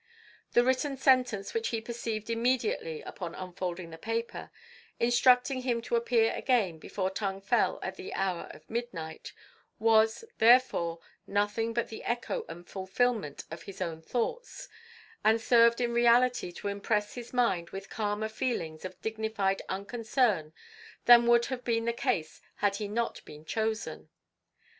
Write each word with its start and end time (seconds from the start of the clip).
The 0.53 0.63
written 0.63 0.97
sentence 0.97 1.53
which 1.53 1.67
he 1.67 1.79
perceived 1.79 2.31
immediately 2.31 3.03
upon 3.03 3.35
unfolding 3.35 3.91
the 3.91 3.99
paper, 3.99 4.49
instructing 4.99 5.61
him 5.61 5.79
to 5.83 5.95
appear 5.95 6.33
again 6.33 6.79
before 6.79 7.11
Tung 7.11 7.39
Fel 7.39 7.77
at 7.83 7.97
the 7.97 8.11
hour 8.15 8.47
of 8.49 8.67
midnight, 8.67 9.31
was, 9.77 10.25
therefore, 10.39 10.97
nothing 11.27 11.71
but 11.71 11.89
the 11.89 12.03
echo 12.03 12.45
and 12.49 12.67
fulfilment 12.67 13.43
of 13.51 13.61
his 13.61 13.79
own 13.79 14.01
thoughts, 14.01 14.67
and 15.23 15.39
served 15.39 15.79
in 15.79 15.93
reality 15.93 16.51
to 16.53 16.67
impress 16.67 17.13
his 17.13 17.31
mind 17.31 17.69
with 17.69 17.91
calmer 17.91 18.27
feelings 18.27 18.83
of 18.83 18.99
dignified 19.03 19.61
unconcern 19.69 20.51
than 21.05 21.27
would 21.27 21.45
have 21.45 21.63
been 21.63 21.85
the 21.85 21.93
case 21.93 22.41
had 22.55 22.77
he 22.77 22.87
not 22.87 23.23
been 23.23 23.45
chosen. 23.45 24.09